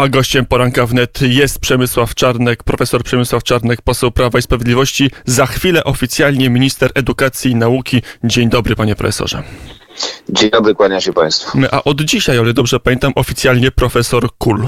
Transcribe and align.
A 0.00 0.08
gościem 0.08 0.46
poranka 0.46 0.86
wnet 0.86 1.22
jest 1.22 1.58
Przemysław 1.58 2.14
Czarnek, 2.14 2.62
profesor 2.64 3.04
Przemysław 3.04 3.42
Czarnek, 3.42 3.82
poseł 3.82 4.10
Prawa 4.10 4.38
i 4.38 4.42
Sprawiedliwości. 4.42 5.10
Za 5.24 5.46
chwilę 5.46 5.84
oficjalnie 5.84 6.50
minister 6.50 6.90
edukacji 6.94 7.50
i 7.50 7.54
nauki. 7.54 8.02
Dzień 8.24 8.48
dobry, 8.48 8.76
panie 8.76 8.96
profesorze. 8.96 9.42
Dzień 10.28 10.50
dobry, 10.50 10.74
kłania 10.74 11.00
się 11.00 11.12
państwu. 11.12 11.58
A 11.70 11.84
od 11.84 12.00
dzisiaj, 12.00 12.38
o 12.38 12.42
ile 12.42 12.52
dobrze 12.52 12.80
pamiętam, 12.80 13.12
oficjalnie 13.14 13.70
profesor 13.70 14.28
Kul. 14.38 14.66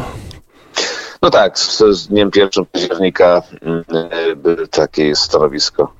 No 1.23 1.30
tak, 1.30 1.59
z, 1.59 1.82
z 1.91 2.09
dniem 2.09 2.30
1 2.36 2.64
października 2.66 3.43
y, 4.62 4.68
takie 4.71 5.07
jest 5.07 5.22
stanowisko 5.22 5.93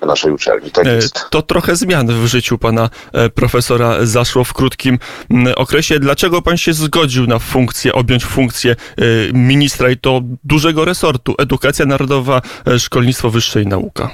na 0.00 0.06
naszej 0.06 0.32
uczelni. 0.32 0.70
Tak 0.70 0.86
jest. 0.86 1.26
To 1.30 1.42
trochę 1.42 1.76
zmian 1.76 2.06
w 2.06 2.26
życiu 2.26 2.58
pana 2.58 2.90
e, 3.12 3.28
profesora 3.30 4.06
zaszło 4.06 4.44
w 4.44 4.52
krótkim 4.52 4.98
m, 5.30 5.46
okresie. 5.56 5.98
Dlaczego 5.98 6.42
pan 6.42 6.56
się 6.56 6.72
zgodził 6.72 7.26
na 7.26 7.38
funkcję, 7.38 7.92
objąć 7.92 8.24
funkcję 8.24 8.72
e, 8.72 9.04
ministra 9.32 9.90
i 9.90 9.96
to 9.96 10.20
dużego 10.44 10.84
resortu? 10.84 11.34
Edukacja 11.38 11.86
narodowa, 11.86 12.42
e, 12.66 12.78
szkolnictwo 12.78 13.30
wyższe 13.30 13.62
i 13.62 13.66
nauka. 13.66 14.10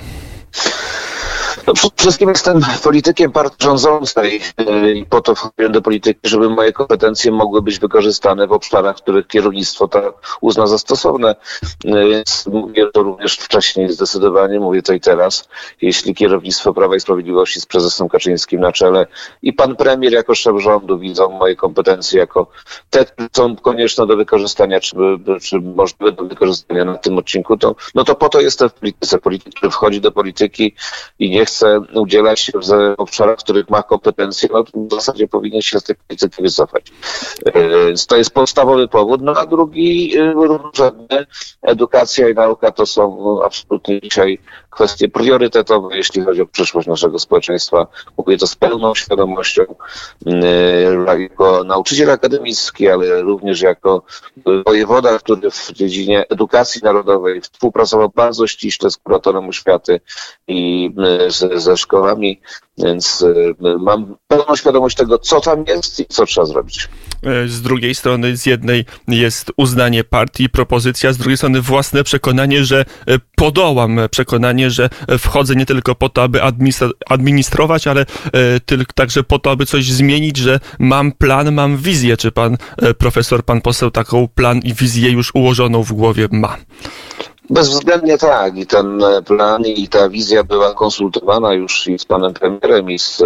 No, 1.66 1.74
przede 1.74 1.94
wszystkim 1.96 2.28
jestem 2.28 2.60
politykiem 2.82 3.32
partii 3.32 3.56
rządzącej 3.64 4.40
yy, 4.58 4.92
i 4.94 5.06
po 5.06 5.20
to 5.20 5.34
wchodziłem 5.34 5.72
do 5.72 5.82
polityki, 5.82 6.20
żeby 6.24 6.50
moje 6.50 6.72
kompetencje 6.72 7.32
mogły 7.32 7.62
być 7.62 7.78
wykorzystane 7.78 8.46
w 8.46 8.52
obszarach, 8.52 8.96
których 8.96 9.26
kierownictwo 9.26 9.88
to 9.88 10.18
uzna 10.40 10.66
za 10.66 10.78
stosowne. 10.78 11.34
Yy, 11.84 12.08
Więc 12.08 12.46
mówię 12.46 12.86
to 12.92 13.02
również 13.02 13.36
wcześniej 13.36 13.92
zdecydowanie, 13.92 14.60
mówię 14.60 14.82
to 14.82 14.92
i 14.92 15.00
teraz. 15.00 15.48
Jeśli 15.82 16.14
kierownictwo 16.14 16.74
Prawa 16.74 16.96
i 16.96 17.00
Sprawiedliwości 17.00 17.60
z 17.60 17.66
prezesem 17.66 18.08
Kaczyńskim 18.08 18.60
na 18.60 18.72
czele 18.72 19.06
i 19.42 19.52
pan 19.52 19.76
premier 19.76 20.12
jako 20.12 20.34
szef 20.34 20.62
rządu 20.62 20.98
widzą 20.98 21.30
moje 21.30 21.56
kompetencje 21.56 22.18
jako 22.20 22.46
te, 22.90 23.04
które 23.04 23.28
są 23.32 23.56
konieczne 23.56 24.06
do 24.06 24.16
wykorzystania, 24.16 24.80
czy, 24.80 24.96
czy 25.42 25.60
możliwe 25.60 26.12
do 26.12 26.24
wykorzystania 26.24 26.84
na 26.84 26.98
tym 26.98 27.18
odcinku, 27.18 27.56
to, 27.56 27.74
no 27.94 28.04
to 28.04 28.14
po 28.14 28.28
to 28.28 28.40
jestem 28.40 28.68
w 28.68 28.72
polityce. 28.72 29.18
Polityk, 29.18 29.54
który 29.54 29.70
wchodzi 29.70 30.00
do 30.00 30.12
polityki 30.12 30.74
i 31.18 31.30
nie 31.30 31.44
chce 31.44 31.51
udzielać 31.94 32.40
się 32.40 32.52
w 32.52 32.94
obszarach, 32.98 33.38
w 33.38 33.42
których 33.42 33.70
ma 33.70 33.82
kompetencje, 33.82 34.48
no 34.52 34.64
w 34.64 34.94
zasadzie 34.94 35.28
powinien 35.28 35.62
się 35.62 35.80
z 35.80 35.82
tej 35.82 35.96
polityki 35.96 36.42
wycofać. 36.42 36.92
To 38.08 38.16
jest 38.16 38.30
podstawowy 38.30 38.88
powód. 38.88 39.20
No 39.22 39.34
a 39.36 39.46
drugi, 39.46 40.14
równorzędny, 40.34 41.26
edukacja 41.62 42.28
i 42.28 42.34
nauka 42.34 42.70
to 42.70 42.86
są 42.86 43.38
absolutnie 43.44 44.00
dzisiaj 44.00 44.38
kwestie 44.70 45.08
priorytetowe, 45.08 45.96
jeśli 45.96 46.22
chodzi 46.22 46.42
o 46.42 46.46
przyszłość 46.46 46.88
naszego 46.88 47.18
społeczeństwa. 47.18 47.86
Mówię 48.18 48.38
to 48.38 48.46
z 48.46 48.56
pełną 48.56 48.94
świadomością 48.94 49.62
jako 51.18 51.64
nauczyciel 51.64 52.10
akademicki, 52.10 52.88
ale 52.88 53.22
również 53.22 53.60
jako 53.60 54.02
wojewoda, 54.66 55.18
który 55.18 55.50
w 55.50 55.72
dziedzinie 55.72 56.28
edukacji 56.28 56.80
narodowej 56.84 57.40
współpracował 57.40 58.08
bardzo 58.14 58.46
ściśle 58.46 58.90
z 58.90 58.96
kuratorem 58.96 59.48
oświaty 59.48 60.00
i 60.48 60.90
z, 61.28 61.41
ze 61.54 61.76
szkołami, 61.76 62.40
więc 62.78 63.24
mam 63.78 64.16
pełną 64.28 64.56
świadomość 64.56 64.96
tego, 64.96 65.18
co 65.18 65.40
tam 65.40 65.64
jest 65.68 66.00
i 66.00 66.06
co 66.08 66.26
trzeba 66.26 66.46
zrobić. 66.46 66.88
Z 67.46 67.62
drugiej 67.62 67.94
strony, 67.94 68.36
z 68.36 68.46
jednej 68.46 68.84
jest 69.08 69.52
uznanie 69.56 70.04
partii, 70.04 70.48
propozycja, 70.48 71.12
z 71.12 71.16
drugiej 71.16 71.36
strony 71.36 71.60
własne 71.60 72.04
przekonanie, 72.04 72.64
że 72.64 72.84
podołam, 73.36 74.00
przekonanie, 74.10 74.70
że 74.70 74.88
wchodzę 75.18 75.56
nie 75.56 75.66
tylko 75.66 75.94
po 75.94 76.08
to, 76.08 76.22
aby 76.22 76.40
administrować, 77.08 77.86
ale 77.86 78.06
tylko 78.66 78.92
także 78.92 79.22
po 79.22 79.38
to, 79.38 79.50
aby 79.50 79.66
coś 79.66 79.84
zmienić, 79.84 80.36
że 80.36 80.60
mam 80.78 81.12
plan, 81.12 81.52
mam 81.52 81.76
wizję. 81.76 82.16
Czy 82.16 82.32
pan 82.32 82.56
profesor, 82.98 83.44
pan 83.44 83.60
poseł 83.60 83.90
taką 83.90 84.28
plan 84.28 84.58
i 84.58 84.74
wizję 84.74 85.10
już 85.10 85.34
ułożoną 85.34 85.82
w 85.82 85.92
głowie 85.92 86.28
ma? 86.30 86.56
Bezwzględnie 87.50 88.18
tak. 88.18 88.56
I 88.56 88.66
ten 88.66 89.02
plan 89.26 89.62
i 89.62 89.88
ta 89.88 90.08
wizja 90.08 90.44
była 90.44 90.74
konsultowana 90.74 91.52
już 91.52 91.86
i 91.86 91.98
z 91.98 92.04
panem 92.04 92.34
premierem, 92.34 92.90
i 92.90 92.98
z 92.98 93.22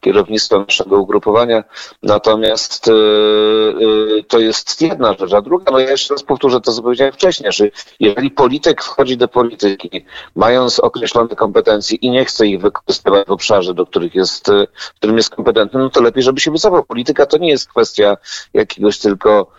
kierownictwem 0.00 0.64
naszego 0.68 0.98
ugrupowania. 0.98 1.64
Natomiast 2.02 2.86
yy, 2.86 4.24
to 4.28 4.38
jest 4.38 4.82
jedna 4.82 5.14
rzecz. 5.18 5.32
A 5.32 5.42
druga, 5.42 5.72
no 5.72 5.78
ja 5.78 5.90
jeszcze 5.90 6.14
raz 6.14 6.22
powtórzę 6.22 6.60
to, 6.60 6.72
co 6.72 6.82
powiedziałem 6.82 7.12
wcześniej, 7.12 7.52
że 7.52 7.68
jeżeli 8.00 8.30
polityk 8.30 8.82
wchodzi 8.82 9.16
do 9.16 9.28
polityki, 9.28 10.04
mając 10.34 10.80
określone 10.80 11.36
kompetencje 11.36 11.96
i 11.96 12.10
nie 12.10 12.24
chce 12.24 12.46
ich 12.46 12.60
wykorzystywać 12.60 13.26
w 13.26 13.30
obszarze, 13.30 13.74
do 13.74 13.86
których 13.86 14.14
jest, 14.14 14.50
w 14.74 14.94
którym 14.94 15.16
jest 15.16 15.30
kompetentny, 15.30 15.80
no 15.80 15.90
to 15.90 16.02
lepiej, 16.02 16.22
żeby 16.22 16.40
się 16.40 16.50
wycofał. 16.50 16.84
Polityka 16.84 17.26
to 17.26 17.38
nie 17.38 17.48
jest 17.48 17.68
kwestia 17.68 18.16
jakiegoś 18.54 18.98
tylko 18.98 19.50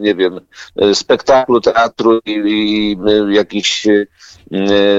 nie 0.00 0.14
wiem, 0.14 0.40
spektaklu, 0.94 1.60
teatru 1.60 2.20
i, 2.26 2.32
i 2.32 2.96
jakichś 3.34 3.88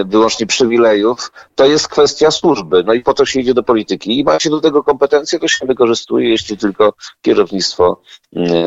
wyłącznie 0.06 0.46
przywilejów, 0.46 1.32
to 1.56 1.66
jest 1.66 1.88
kwestia 1.88 2.32
służby. 2.32 2.84
No 2.86 2.94
i 2.94 3.02
po 3.02 3.14
to 3.14 3.26
się 3.26 3.40
idzie 3.40 3.54
do 3.54 3.64
polityki. 3.64 4.20
I 4.20 4.24
ma 4.24 4.40
się 4.40 4.50
do 4.50 4.62
tego 4.62 4.84
kompetencje, 4.84 5.40
to 5.40 5.48
się 5.48 5.66
wykorzystuje, 5.66 6.30
jeśli 6.30 6.58
tylko 6.58 6.94
kierownictwo 7.22 8.02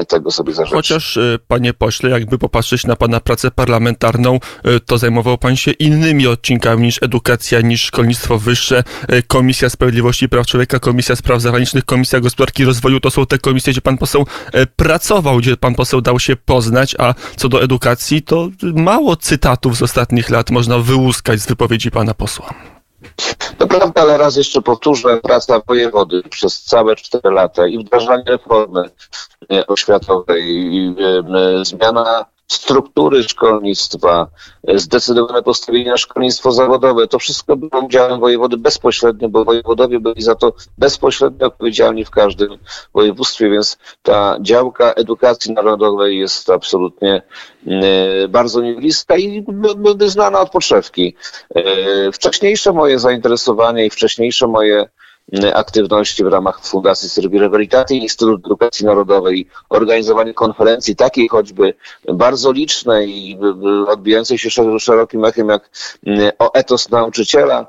tego 0.09 0.31
sobie 0.31 0.53
zażyczy. 0.53 0.77
Chociaż, 0.77 1.19
panie 1.49 1.75
pośle, 1.75 2.11
jakby 2.11 2.39
popatrzeć 2.39 2.87
na 2.87 2.97
pana 2.97 3.21
pracę 3.21 3.51
parlamentarną, 3.51 4.39
to 4.87 4.99
zajmował 4.99 5.39
pan 5.39 5.57
się 5.57 5.71
innymi 5.71 6.27
odcinkami 6.27 6.83
niż 6.83 7.03
edukacja, 7.03 7.61
niż 7.61 7.83
szkolnictwo 7.83 8.39
wyższe, 8.39 8.85
Komisja 9.27 9.71
Sprawiedliwości 9.71 10.25
i 10.25 10.29
Praw 10.29 10.47
Człowieka, 10.47 10.79
Komisja 10.79 11.17
Spraw 11.17 11.41
Zagranicznych, 11.41 11.85
Komisja 11.85 12.21
Gospodarki 12.21 12.63
i 12.63 12.67
Rozwoju. 12.67 13.01
To 13.01 13.11
są 13.11 13.27
te 13.27 13.39
komisje, 13.39 13.73
gdzie 13.73 13.81
pan 13.81 13.99
poseł 13.99 14.27
pracował, 14.77 15.37
gdzie 15.37 15.57
pan 15.57 15.75
poseł 15.75 16.01
dał 16.01 16.21
się 16.21 16.37
poznać, 16.37 16.95
a 16.99 17.15
co 17.37 17.49
do 17.49 17.63
edukacji, 17.63 18.23
to 18.23 18.49
mało 18.63 19.17
cytatów 19.17 19.77
z 19.77 19.83
ostatnich 19.83 20.31
lat 20.31 20.51
można 20.51 20.76
wyłuskać 20.79 21.41
z 21.41 21.47
wypowiedzi 21.47 21.91
pana 21.91 22.15
posła. 22.15 22.55
To 23.59 23.67
prawda, 23.67 24.03
ale 24.03 24.19
raz 24.19 24.37
jeszcze 24.37 24.63
powtórzę, 24.63 25.21
praca 25.23 25.61
wojewody 25.67 26.23
przez 26.23 26.63
całe 26.63 26.97
cztery 26.97 27.31
lata 27.31 27.67
i 27.67 27.79
wdrażanie 27.79 28.25
reformy 28.27 28.91
oświatowej, 29.67 30.45
i 30.75 30.95
zmiana 31.63 32.25
struktury 32.47 33.23
szkolnictwa, 33.23 34.29
zdecydowane 34.75 35.43
postawienie 35.43 35.91
na 35.91 35.97
szkolnictwo 35.97 36.53
zawodowe. 36.53 37.07
To 37.07 37.19
wszystko 37.19 37.57
było 37.57 37.81
udziałem 37.85 38.21
wojewody 38.21 38.57
bezpośrednio, 38.57 39.29
bo 39.29 39.45
wojewodowie 39.45 40.01
byli 40.01 40.23
za 40.23 40.35
to 40.35 40.53
bezpośrednio 40.79 41.47
odpowiedzialni 41.47 42.05
w 42.05 42.11
każdym 42.11 42.59
województwie, 42.95 43.51
więc 43.51 43.79
ta 44.03 44.37
działka 44.41 44.93
edukacji 44.93 45.53
narodowej 45.53 46.19
jest 46.19 46.51
absolutnie 46.51 47.23
bardzo 48.29 48.63
niebliska 48.63 49.17
i 49.17 49.45
znana 50.07 50.41
od 50.41 50.51
podszewki. 50.51 51.15
Wcześniejsze 52.13 52.73
moje 52.73 52.99
zainteresowanie 52.99 53.87
i 53.87 53.91
wcześniejsze 53.91 54.47
moje 54.47 54.89
aktywności 55.55 56.25
w 56.25 56.27
ramach 56.27 56.61
Fundacji 56.61 57.09
Servire 57.09 57.49
Veritate 57.49 57.95
i 57.95 58.03
Instytutu 58.03 58.47
Edukacji 58.47 58.87
Narodowej, 58.87 59.49
organizowanie 59.69 60.35
konferencji 60.35 60.97
takiej 60.97 61.29
choćby 61.29 61.75
bardzo 62.13 62.53
licznej 62.53 63.31
i 63.31 63.39
odbijającej 63.89 64.39
się 64.39 64.79
szerokim 64.79 65.25
echem 65.25 65.49
jak 65.49 65.71
o 66.39 66.55
etos 66.55 66.91
nauczyciela. 66.91 67.67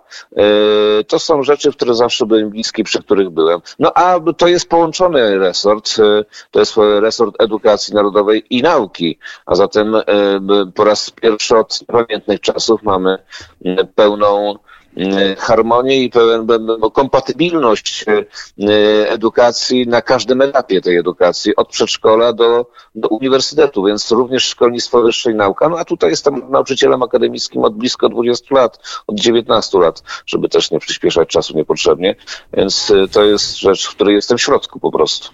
To 1.08 1.20
są 1.20 1.44
rzeczy, 1.44 1.72
w 1.72 1.76
które 1.76 1.96
zawsze 1.96 2.26
byłem 2.26 2.50
bliski, 2.50 2.84
przy 2.84 3.04
których 3.04 3.30
byłem. 3.30 3.62
No 3.80 3.92
a 3.96 4.20
to 4.38 4.48
jest 4.48 4.70
połączony 4.70 5.40
resort, 5.40 5.96
to 6.52 6.60
jest 6.60 6.74
resort 6.78 7.36
edukacji 7.40 7.94
narodowej 7.94 8.46
i 8.50 8.62
nauki, 8.62 9.20
a 9.46 9.56
zatem 9.56 9.96
po 10.76 10.84
raz 10.84 11.10
pierwszy 11.10 11.58
od 11.58 11.80
pamiętnych 11.88 12.42
czasów 12.42 12.84
mamy 12.84 13.18
pełną 13.96 14.56
harmonię 15.38 16.04
i 16.04 16.10
pełen, 16.10 16.48
kompatybilność 16.94 18.06
edukacji 19.08 19.88
na 19.88 20.02
każdym 20.02 20.42
etapie 20.42 20.82
tej 20.82 20.98
edukacji, 20.98 21.56
od 21.56 21.70
przedszkola 21.70 22.34
do, 22.34 22.72
do 22.96 23.08
uniwersytetu, 23.08 23.84
więc 23.84 24.12
również 24.12 24.44
szkolnictwo 24.44 25.02
wyższe 25.02 25.32
i 25.32 25.36
nauka. 25.36 25.70
No 25.70 25.78
a 25.80 25.86
tutaj 25.86 26.10
jestem 26.10 26.42
nauczycielem 26.50 27.04
akademickim 27.04 27.64
od 27.64 27.76
blisko 27.76 28.10
20 28.10 28.56
lat, 28.56 28.80
od 29.08 29.20
19 29.20 29.80
lat, 29.80 30.04
żeby 30.26 30.50
też 30.50 30.72
nie 30.72 30.80
przyspieszać 30.80 31.30
czasu 31.30 31.58
niepotrzebnie, 31.58 32.16
więc 32.54 32.94
to 33.12 33.24
jest 33.24 33.58
rzecz, 33.58 33.88
w 33.88 33.96
której 33.96 34.16
jestem 34.16 34.38
w 34.38 34.42
środku 34.42 34.80
po 34.80 34.92
prostu. 34.92 35.30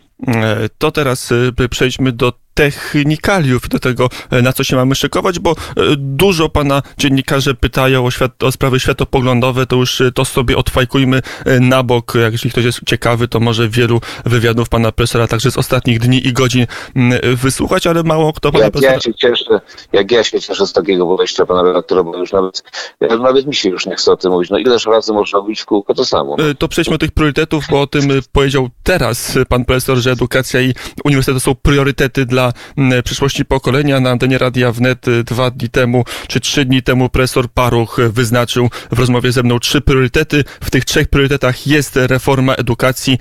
To 0.77 0.91
teraz 0.91 1.33
przejdźmy 1.69 2.11
do 2.11 2.33
technikaliów, 2.53 3.69
do 3.69 3.79
tego, 3.79 4.09
na 4.31 4.53
co 4.53 4.63
się 4.63 4.75
mamy 4.75 4.95
szykować, 4.95 5.39
bo 5.39 5.55
dużo 5.97 6.49
pana 6.49 6.81
dziennikarze 6.97 7.53
pytają 7.53 8.05
o, 8.05 8.11
świat, 8.11 8.43
o 8.43 8.51
sprawy 8.51 8.79
światopoglądowe, 8.79 9.65
to 9.65 9.75
już 9.75 10.01
to 10.15 10.25
sobie 10.25 10.57
odfajkujmy 10.57 11.21
na 11.61 11.83
bok. 11.83 12.13
Jak 12.21 12.33
jeśli 12.33 12.51
ktoś 12.51 12.65
jest 12.65 12.79
ciekawy, 12.85 13.27
to 13.27 13.39
może 13.39 13.69
wielu 13.69 14.01
wywiadów 14.25 14.69
pana 14.69 14.91
profesora 14.91 15.27
także 15.27 15.51
z 15.51 15.57
ostatnich 15.57 15.99
dni 15.99 16.27
i 16.27 16.33
godzin 16.33 16.65
wysłuchać, 17.33 17.87
ale 17.87 18.03
mało 18.03 18.33
kto 18.33 18.51
pana 18.51 18.63
jak 18.63 18.73
profesora... 18.73 18.93
Ja 18.93 18.99
się 18.99 19.13
cieszę, 19.13 19.61
jak 19.93 20.11
ja 20.11 20.23
się 20.23 20.41
cieszę 20.41 20.67
z 20.67 20.73
takiego 20.73 21.05
podejścia 21.07 21.45
pana 21.45 21.63
redaktora, 21.63 22.03
bo 22.03 22.17
już 22.17 22.31
nawet, 22.31 22.63
nawet 23.01 23.47
mi 23.47 23.55
się 23.55 23.69
już 23.69 23.85
nie 23.85 23.95
chce 23.95 24.11
o 24.11 24.17
tym 24.17 24.31
mówić. 24.31 24.49
No 24.49 24.57
ileż 24.57 24.85
razy 24.85 25.13
można 25.13 25.39
mówić 25.39 25.61
w 25.61 25.65
kółko 25.65 25.93
to 25.93 26.05
samo. 26.05 26.35
No. 26.39 26.43
To 26.59 26.67
przejdźmy 26.67 26.93
do 26.93 26.97
tych 26.97 27.11
priorytetów, 27.11 27.65
bo 27.69 27.81
o 27.81 27.87
tym 27.87 28.09
powiedział 28.31 28.69
teraz 28.83 29.37
pan 29.49 29.65
profesor, 29.65 29.97
że 29.97 30.11
edukacja 30.11 30.61
i 30.61 30.73
uniwersytety 31.05 31.39
są 31.39 31.55
priorytety 31.55 32.25
dla 32.25 32.42
dla 32.43 33.01
przyszłości 33.03 33.45
pokolenia 33.45 33.99
na 33.99 34.09
antenie 34.09 34.37
Radia 34.37 34.71
Wnet 34.71 35.05
dwa 35.25 35.51
dni 35.51 35.69
temu, 35.69 36.05
czy 36.27 36.39
trzy 36.39 36.65
dni 36.65 36.83
temu 36.83 37.09
profesor 37.09 37.49
Paruch 37.49 37.97
wyznaczył 38.09 38.69
w 38.91 38.99
rozmowie 38.99 39.31
ze 39.31 39.43
mną 39.43 39.59
trzy 39.59 39.81
priorytety. 39.81 40.43
W 40.61 40.71
tych 40.71 40.85
trzech 40.85 41.07
priorytetach 41.07 41.67
jest 41.67 41.95
reforma 41.95 42.53
edukacji, 42.53 43.17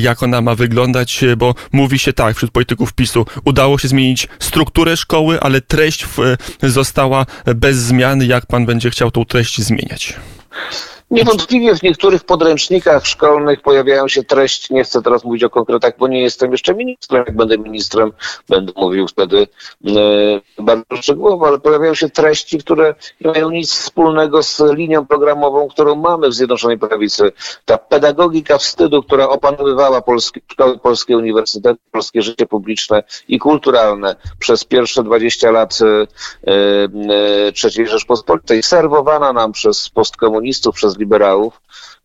jak 0.00 0.22
ona 0.22 0.40
ma 0.40 0.54
wyglądać, 0.54 1.24
bo 1.36 1.54
mówi 1.72 1.98
się 1.98 2.12
tak 2.12 2.36
wśród 2.36 2.50
polityków 2.50 2.92
PiSu, 2.92 3.26
udało 3.44 3.78
się 3.78 3.88
zmienić 3.88 4.28
strukturę 4.38 4.96
szkoły, 4.96 5.40
ale 5.40 5.60
treść 5.60 6.06
została 6.62 7.26
bez 7.54 7.76
zmiany. 7.76 8.26
Jak 8.26 8.46
pan 8.46 8.66
będzie 8.66 8.90
chciał 8.90 9.10
tą 9.10 9.24
treść 9.24 9.60
zmieniać? 9.60 10.16
Niewątpliwie 11.12 11.76
w 11.76 11.82
niektórych 11.82 12.24
podręcznikach 12.24 13.06
szkolnych 13.06 13.60
pojawiają 13.60 14.08
się 14.08 14.22
treści, 14.22 14.74
nie 14.74 14.84
chcę 14.84 15.02
teraz 15.02 15.24
mówić 15.24 15.44
o 15.44 15.50
konkretach, 15.50 15.92
bo 15.98 16.08
nie 16.08 16.22
jestem 16.22 16.52
jeszcze 16.52 16.74
ministrem. 16.74 17.24
Jak 17.26 17.36
będę 17.36 17.58
ministrem, 17.58 18.12
będę 18.48 18.72
mówił 18.76 19.08
wtedy 19.08 19.46
e, 19.86 20.62
bardzo 20.62 20.96
szczegółowo, 20.96 21.46
ale 21.46 21.60
pojawiają 21.60 21.94
się 21.94 22.10
treści, 22.10 22.58
które 22.58 22.94
nie 23.20 23.30
mają 23.30 23.50
nic 23.50 23.72
wspólnego 23.72 24.42
z 24.42 24.62
linią 24.74 25.06
programową, 25.06 25.68
którą 25.68 25.94
mamy 25.94 26.28
w 26.28 26.34
Zjednoczonej 26.34 26.78
Prawicy. 26.78 27.32
Ta 27.64 27.78
pedagogika 27.78 28.58
wstydu, 28.58 29.02
która 29.02 29.28
opanowywała 29.28 30.02
polskie 30.02 30.40
szkoły, 30.52 30.78
polskie 30.78 31.16
uniwersytety, 31.16 31.80
polskie 31.90 32.22
życie 32.22 32.46
publiczne 32.46 33.02
i 33.28 33.38
kulturalne 33.38 34.16
przez 34.38 34.64
pierwsze 34.64 35.02
20 35.02 35.50
lat 35.50 35.78
e, 35.82 36.06
e, 36.52 36.56
III 37.64 37.86
Rzeczpospolitej, 37.86 38.62
serwowana 38.62 39.32
nam 39.32 39.52
przez 39.52 39.88
postkomunistów, 39.88 40.74
przez 40.74 41.01
liberałów, 41.02 41.60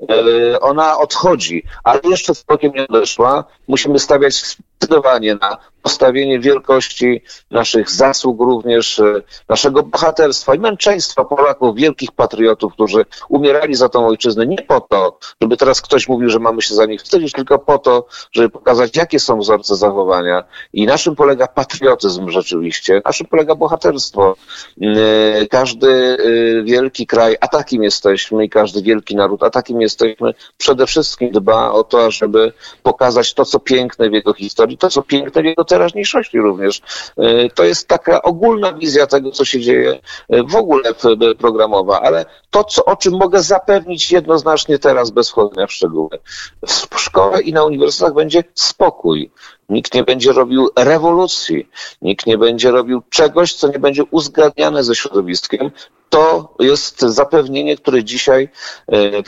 e, 0.09 0.59
ona 0.59 0.97
odchodzi, 0.97 1.63
ale 1.83 1.99
jeszcze 2.03 2.35
całkiem 2.35 2.71
nie 2.73 2.87
odeszła. 2.87 3.43
Musimy 3.67 3.99
stawiać 3.99 4.57
zdecydowanie 4.79 5.35
na 5.35 5.57
postawienie 5.87 6.39
wielkości 6.39 7.21
naszych 7.51 7.89
zasług, 7.89 8.39
również 8.39 8.99
e, 8.99 9.21
naszego 9.49 9.83
bohaterstwa 9.83 10.55
i 10.55 10.59
męczeństwa 10.59 11.25
Polaków, 11.25 11.75
wielkich 11.75 12.11
patriotów, 12.11 12.73
którzy 12.73 13.05
umierali 13.29 13.75
za 13.75 13.89
tą 13.89 14.07
ojczyznę 14.07 14.47
nie 14.47 14.57
po 14.57 14.81
to, 14.81 15.19
żeby 15.41 15.57
teraz 15.57 15.81
ktoś 15.81 16.07
mówił, 16.07 16.29
że 16.29 16.39
mamy 16.39 16.61
się 16.61 16.75
za 16.75 16.85
nich 16.85 17.01
wstydzić, 17.01 17.31
tylko 17.31 17.59
po 17.59 17.77
to, 17.77 18.05
żeby 18.31 18.49
pokazać, 18.49 18.95
jakie 18.97 19.19
są 19.19 19.39
wzorce 19.39 19.75
zachowania. 19.75 20.43
I 20.73 20.85
naszym 20.85 21.15
polega 21.15 21.47
patriotyzm 21.47 22.29
rzeczywiście, 22.29 23.01
naszym 23.05 23.27
polega 23.27 23.55
bohaterstwo. 23.55 24.35
E, 24.81 25.45
każdy 25.45 25.89
e, 25.89 26.63
wielki 26.63 27.07
kraj, 27.07 27.37
a 27.41 27.47
takim 27.47 27.83
jesteśmy, 27.83 28.45
i 28.45 28.49
każdy 28.49 28.81
wielki 28.81 29.15
naród, 29.15 29.43
a 29.43 29.49
takim 29.49 29.81
jesteśmy, 29.81 30.33
przede 30.57 30.87
wszystkim 30.87 31.31
dba 31.31 31.71
o 31.71 31.83
to, 31.83 32.11
żeby 32.11 32.53
pokazać 32.83 33.33
to, 33.33 33.45
co 33.45 33.59
piękne 33.59 34.09
w 34.09 34.13
jego 34.13 34.33
historii, 34.33 34.66
to, 34.75 34.89
co 34.89 35.01
piękne 35.01 35.41
w 35.41 35.45
jego 35.45 35.63
teraźniejszości 35.63 36.39
również. 36.39 36.81
E, 37.17 37.49
to 37.49 37.63
jest 37.63 37.87
taka 37.87 38.21
ogólna 38.21 38.73
wizja 38.73 39.07
tego, 39.07 39.31
co 39.31 39.45
się 39.45 39.61
dzieje 39.61 39.99
e, 40.29 40.43
w 40.43 40.55
ogóle 40.55 40.93
programowa, 41.37 42.01
ale 42.01 42.25
to, 42.49 42.63
co, 42.63 42.85
o 42.85 42.95
czym 42.95 43.13
mogę 43.13 43.43
zapewnić 43.43 44.11
jednoznacznie 44.11 44.79
teraz, 44.79 45.11
bez 45.11 45.29
wchodzenia 45.29 45.67
w 45.67 45.71
szczegóły. 45.71 46.19
W 46.67 46.99
szkole 46.99 47.41
i 47.41 47.53
na 47.53 47.63
uniwersytetach 47.63 48.13
będzie 48.13 48.43
spokój. 48.53 49.31
Nikt 49.69 49.93
nie 49.93 50.03
będzie 50.03 50.33
robił 50.33 50.69
rewolucji, 50.75 51.69
nikt 52.01 52.25
nie 52.25 52.37
będzie 52.37 52.71
robił 52.71 53.01
czegoś, 53.09 53.53
co 53.53 53.67
nie 53.67 53.79
będzie 53.79 54.03
uzgadniane 54.03 54.83
ze 54.83 54.95
środowiskiem, 54.95 55.71
to 56.09 56.55
jest 56.59 57.01
zapewnienie, 57.01 57.77
które 57.77 58.03
dzisiaj, 58.03 58.49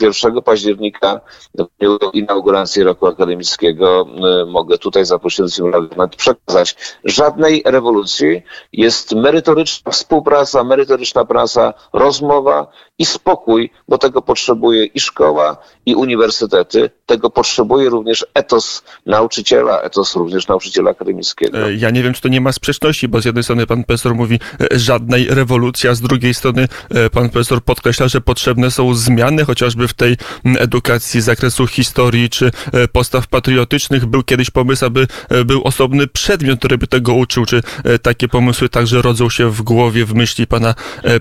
1 0.00 0.38
e, 0.38 0.42
października, 0.42 1.20
inauguracji 2.12 2.82
roku 2.82 3.06
akademickiego, 3.06 4.06
e, 4.42 4.44
mogę 4.46 4.78
tutaj 4.78 5.04
za 5.04 5.18
pośrednictwem 5.18 5.72
Rady 5.96 6.16
przekazać. 6.16 6.76
Żadnej 7.04 7.62
rewolucji. 7.66 8.42
Jest 8.72 9.14
merytoryczna 9.14 9.92
współpraca, 9.92 10.64
merytoryczna 10.64 11.24
praca, 11.24 11.74
rozmowa 11.92 12.66
i 13.00 13.06
spokój, 13.06 13.70
bo 13.88 13.98
tego 13.98 14.22
potrzebuje 14.22 14.84
i 14.84 15.00
szkoła, 15.00 15.56
i 15.86 15.94
uniwersytety. 15.94 16.90
Tego 17.06 17.30
potrzebuje 17.30 17.88
również 17.88 18.26
etos 18.34 18.82
nauczyciela, 19.06 19.80
etos 19.80 20.16
również 20.16 20.48
nauczyciela 20.48 20.90
akademickiego. 20.90 21.58
E, 21.58 21.74
ja 21.74 21.90
nie 21.90 22.02
wiem, 22.02 22.14
czy 22.14 22.20
to 22.20 22.28
nie 22.28 22.40
ma 22.40 22.52
sprzeczności, 22.52 23.08
bo 23.08 23.20
z 23.20 23.24
jednej 23.24 23.44
strony 23.44 23.66
pan 23.66 23.84
profesor 23.84 24.14
mówi 24.14 24.38
żadnej 24.70 25.26
rewolucji, 25.26 25.88
a 25.88 25.94
z 25.94 26.00
drugiej 26.00 26.34
strony 26.34 26.68
E, 26.94 27.10
pan 27.10 27.30
profesor 27.30 27.62
podkreśla, 27.62 28.08
że 28.08 28.20
potrzebne 28.20 28.70
są 28.70 28.94
zmiany, 28.94 29.44
chociażby 29.44 29.88
w 29.88 29.94
tej 29.94 30.16
edukacji 30.58 31.20
z 31.20 31.24
zakresu 31.24 31.66
historii 31.66 32.30
czy 32.30 32.50
e, 32.72 32.88
postaw 32.88 33.28
patriotycznych. 33.28 34.06
Był 34.06 34.22
kiedyś 34.22 34.50
pomysł, 34.50 34.84
aby 34.84 35.06
e, 35.28 35.44
był 35.44 35.62
osobny 35.62 36.06
przedmiot, 36.06 36.58
który 36.58 36.78
by 36.78 36.86
tego 36.86 37.14
uczył. 37.14 37.46
Czy 37.46 37.62
takie 38.02 38.28
pomysły 38.28 38.68
także 38.68 39.02
rodzą 39.02 39.30
się 39.30 39.50
w 39.50 39.62
głowie, 39.62 40.04
w 40.04 40.14
myśli 40.14 40.46
pana 40.46 40.74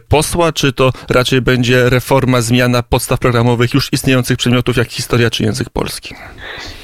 posła, 0.08 0.52
czy 0.52 0.74
to 0.74 0.92
raczej 1.10 1.42
będzie 1.42 1.69
reforma, 1.76 2.42
zmiana 2.42 2.84
podstaw 2.84 3.20
programowych 3.20 3.74
już 3.74 3.94
istniejących 3.94 4.38
przedmiotów, 4.38 4.78
jak 4.78 4.92
historia 4.92 5.30
czy 5.30 5.44
język 5.44 5.70
polski? 5.70 6.16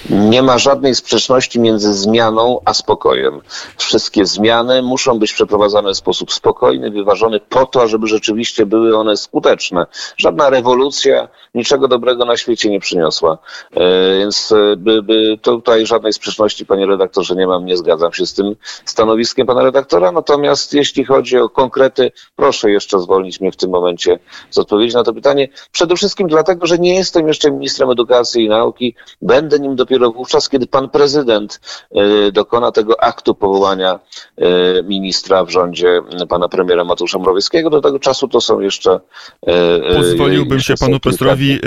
Nie 0.10 0.42
ma 0.42 0.58
żadnej 0.58 0.96
sprzeczności 0.96 1.60
między 1.60 1.94
zmianą 1.94 2.60
a 2.66 2.74
spokojem. 2.74 3.42
Wszystkie 3.78 4.26
zmiany 4.26 4.82
muszą 4.82 5.20
być 5.20 5.34
przeprowadzane 5.34 5.94
w 5.94 5.98
sposób 5.98 6.34
spokojny, 6.34 6.92
wyważony 6.92 7.40
po 7.40 7.66
to, 7.66 7.88
żeby 7.88 8.08
rzeczywiście 8.08 8.66
były 8.66 8.98
one 8.98 9.18
skuteczne. 9.18 9.86
Żadna 10.18 10.50
rewolucja 10.50 11.28
niczego 11.56 11.88
dobrego 11.88 12.26
na 12.26 12.38
świecie 12.38 12.70
nie 12.70 12.80
przyniosła. 12.80 13.38
E, 13.74 14.18
więc 14.18 14.52
e, 14.52 14.76
by, 14.76 15.04
by 15.04 15.38
tutaj 15.42 15.86
żadnej 15.86 16.14
sprzeczności, 16.14 16.66
panie 16.66 16.86
redaktorze, 16.86 17.36
nie 17.36 17.48
mam, 17.48 17.66
nie 17.66 17.78
zgadzam 17.78 18.14
się 18.14 18.26
z 18.26 18.34
tym 18.34 18.56
stanowiskiem 18.86 19.48
pana 19.48 19.64
redaktora. 19.64 20.12
Natomiast 20.12 20.74
jeśli 20.74 21.06
chodzi 21.06 21.38
o 21.38 21.50
konkrety, 21.50 22.12
proszę 22.36 22.72
jeszcze 22.72 23.00
zwolnić 23.00 23.42
mnie 23.42 23.52
w 23.52 23.56
tym 23.56 23.70
momencie 23.70 24.20
z 24.50 24.58
odpowiedzi 24.58 24.96
na 24.96 25.04
to 25.04 25.14
pytanie. 25.14 25.48
Przede 25.72 25.96
wszystkim 25.96 26.28
dlatego, 26.28 26.68
że 26.68 26.78
nie 26.78 26.96
jestem 26.96 27.28
jeszcze 27.28 27.52
ministrem 27.52 27.90
edukacji 27.90 28.46
i 28.46 28.50
nauki. 28.50 28.96
Będę 29.22 29.60
nim 29.60 29.76
dopiero 29.76 29.95
dopiero 30.00 30.12
wówczas, 30.12 30.50
kiedy 30.50 30.68
pan 30.68 30.90
prezydent 30.90 31.60
e, 31.92 32.32
dokona 32.32 32.72
tego 32.72 33.04
aktu 33.04 33.36
powołania 33.36 34.00
e, 34.38 34.84
ministra 34.84 35.46
w 35.46 35.50
rządzie 35.50 36.02
pana 36.30 36.48
premiera 36.50 36.84
Mateusza 36.84 37.20
Morawieckiego. 37.20 37.70
Do 37.70 37.82
tego 37.82 38.00
czasu 38.00 38.28
to 38.28 38.42
są 38.42 38.60
jeszcze. 38.60 39.00
E, 39.48 39.96
Pozwoliłbym 39.96 40.60
się 40.60 40.74
panu 40.80 41.00
profesorowi 41.00 41.60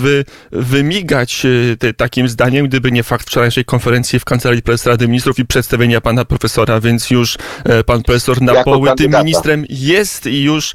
wy, 0.00 0.24
wymigać 0.52 1.46
te, 1.78 1.94
takim 1.94 2.28
zdaniem, 2.28 2.68
gdyby 2.68 2.92
nie 2.92 3.02
fakt 3.02 3.26
wczorajszej 3.26 3.64
konferencji 3.64 4.18
w 4.18 4.24
Kancelarii 4.24 4.62
Prezesa 4.62 4.90
Rady 4.90 5.08
Ministrów 5.08 5.38
i 5.38 5.46
przedstawienia 5.46 6.00
pana 6.00 6.24
profesora, 6.24 6.80
więc 6.80 7.10
już 7.10 7.38
pan 7.86 8.02
profesor 8.02 8.42
na 8.42 8.64
poły 8.64 8.94
tym 8.96 9.12
ministrem 9.12 9.64
jest 9.68 10.26
i 10.26 10.42
już 10.42 10.74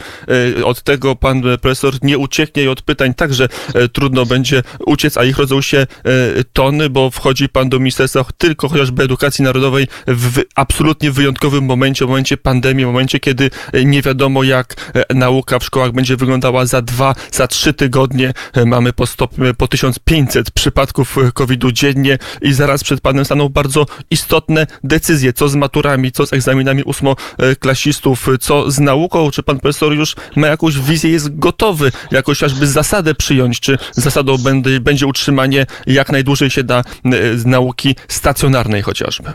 od 0.64 0.82
tego 0.82 1.16
pan 1.16 1.42
profesor 1.62 1.94
nie 2.02 2.18
ucieknie 2.18 2.64
i 2.64 2.68
od 2.68 2.82
pytań 2.82 3.14
także 3.14 3.48
trudno 3.94 4.26
będzie 4.26 4.64
uciec, 4.86 5.18
a 5.18 5.24
ich 5.24 5.38
rodzą 5.38 5.62
się 5.62 5.88
tony 6.82 6.90
bo 6.90 7.12
wchodzi 7.12 7.50
pan 7.50 7.70
do 7.70 7.80
ministerstwa 7.80 8.26
tylko 8.38 8.70
chociażby 8.70 9.04
edukacji 9.04 9.44
narodowej 9.44 9.88
w 10.08 10.42
absolutnie 10.56 11.12
wyjątkowym 11.12 11.66
momencie, 11.66 12.06
momencie 12.06 12.38
pandemii, 12.38 12.86
momencie, 12.86 13.20
kiedy 13.20 13.50
nie 13.86 14.02
wiadomo 14.02 14.44
jak 14.44 14.76
e, 14.94 15.14
nauka 15.14 15.60
w 15.60 15.64
szkołach 15.64 15.92
będzie 15.92 16.18
wyglądała 16.18 16.66
za 16.66 16.82
dwa, 16.82 17.16
za 17.32 17.48
trzy 17.48 17.74
tygodnie. 17.74 18.34
E, 18.54 18.66
mamy 18.66 18.94
po, 18.94 19.06
stop, 19.06 19.32
po 19.58 19.68
1500 19.68 20.52
przypadków 20.52 21.18
e, 21.18 21.32
COVID-u 21.32 21.72
dziennie 21.72 22.18
i 22.42 22.54
zaraz 22.54 22.84
przed 22.84 23.02
panem 23.02 23.26
staną 23.26 23.50
bardzo 23.50 23.86
istotne 24.10 24.68
decyzje, 24.84 25.34
co 25.34 25.50
z 25.50 25.56
maturami, 25.56 26.12
co 26.12 26.26
z 26.26 26.34
egzaminami 26.34 26.84
ósmoklasistów, 26.84 28.28
co 28.40 28.72
z 28.72 28.80
nauką, 28.80 29.32
czy 29.32 29.44
pan 29.44 29.60
profesor 29.60 29.94
już 29.94 30.16
ma 30.36 30.48
jakąś 30.48 30.80
wizję, 30.80 31.12
jest 31.12 31.40
gotowy 31.40 31.92
jakoś 32.12 32.40
chociażby 32.40 32.68
zasadę 32.68 33.16
przyjąć, 33.16 33.60
czy 33.60 33.78
zasadą 33.92 34.38
będzie, 34.38 34.80
będzie 34.80 35.08
utrzymanie 35.08 35.66
jak 35.88 36.12
najdłużej 36.12 36.50
się 36.50 36.64
z 37.36 37.46
nauki 37.46 37.96
stacjonarnej 38.08 38.82
chociażby. 38.82 39.32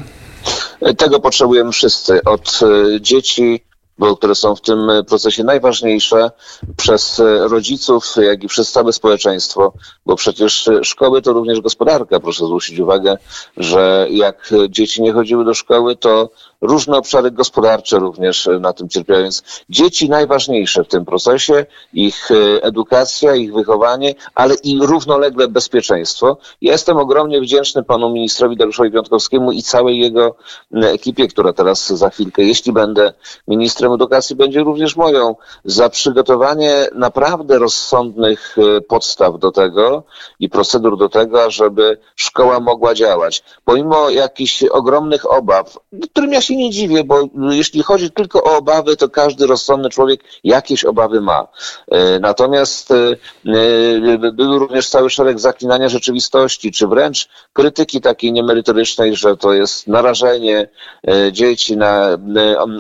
Tego 0.97 1.21
potrzebujemy 1.21 1.73
wszyscy, 1.73 2.25
od 2.25 2.61
e, 2.63 3.01
dzieci 3.01 3.61
bo 3.99 4.17
które 4.17 4.35
są 4.35 4.57
w 4.57 4.61
tym 4.61 4.79
procesie 5.09 5.45
najważniejsze 5.45 6.31
przez 6.77 7.23
rodziców, 7.41 8.15
jak 8.17 8.45
i 8.45 8.47
przez 8.47 8.73
całe 8.73 8.93
społeczeństwo, 8.93 9.73
bo 10.07 10.17
przecież 10.17 10.69
szkoły 10.83 11.23
to 11.23 11.33
również 11.33 11.61
gospodarka. 11.61 12.21
Proszę 12.21 12.47
zwrócić 12.47 12.79
uwagę, 12.79 13.17
że 13.57 14.07
jak 14.11 14.51
dzieci 14.69 15.03
nie 15.03 15.13
chodziły 15.13 15.45
do 15.45 15.55
szkoły, 15.55 15.97
to 15.97 16.31
różne 16.61 16.97
obszary 16.97 17.31
gospodarcze 17.31 17.99
również 17.99 18.49
na 18.61 18.73
tym 18.73 18.89
cierpiają. 18.89 19.23
Więc 19.23 19.43
dzieci 19.69 20.09
najważniejsze 20.09 20.85
w 20.85 20.89
tym 20.89 21.05
procesie, 21.05 21.67
ich 21.93 22.29
edukacja, 22.63 23.35
ich 23.35 23.55
wychowanie, 23.55 24.15
ale 24.35 24.55
i 24.55 24.79
równolegle 24.83 25.49
bezpieczeństwo. 25.49 26.39
Ja 26.63 26.73
jestem 26.73 26.97
ogromnie 26.97 27.41
wdzięczny 27.41 27.83
panu 27.83 28.11
ministrowi 28.11 28.57
Dariuszowi 28.57 28.91
Piątkowskiemu 28.91 29.53
i 29.53 29.63
całej 29.63 29.99
jego 29.99 30.37
ekipie, 30.73 31.29
która 31.29 31.53
teraz 31.53 31.87
za 31.87 32.11
chwilkę, 32.11 32.43
jeśli 32.43 32.73
będę 32.73 33.13
ministrem, 33.49 33.93
edukacji 33.93 34.37
będzie 34.37 34.61
również 34.61 34.97
moją, 34.97 35.37
za 35.65 35.89
przygotowanie 35.89 36.87
naprawdę 36.95 37.59
rozsądnych 37.59 38.57
e, 38.59 38.81
podstaw 38.81 39.39
do 39.39 39.53
tego 39.53 40.03
i 40.41 40.49
procedur 40.49 40.99
do 40.99 41.09
tego, 41.09 41.51
żeby 41.51 41.99
szkoła 42.17 42.61
mogła 42.61 42.95
działać. 42.95 43.43
Pomimo 43.65 44.11
jakichś 44.11 44.63
ogromnych 44.63 45.33
obaw, 45.33 45.79
którym 46.11 46.33
ja 46.33 46.41
się 46.47 46.57
nie 46.57 46.71
dziwię, 46.71 47.05
bo 47.05 47.29
jeśli 47.51 47.83
chodzi 47.83 48.11
tylko 48.11 48.45
o 48.45 48.57
obawy, 48.57 48.97
to 48.97 49.09
każdy 49.09 49.47
rozsądny 49.47 49.91
człowiek 49.91 50.21
jakieś 50.45 50.85
obawy 50.85 51.21
ma. 51.21 51.49
Natomiast 52.21 52.93
był 54.33 54.59
również 54.59 54.89
cały 54.89 55.11
szereg 55.11 55.41
zaklinania 55.41 55.89
rzeczywistości, 55.89 56.73
czy 56.73 56.87
wręcz 56.87 57.29
krytyki 57.53 58.01
takiej 58.01 58.33
niemerytorycznej, 58.33 59.17
że 59.17 59.37
to 59.37 59.53
jest 59.53 59.87
narażenie 59.87 60.69
dzieci 61.33 61.77
na 61.77 62.19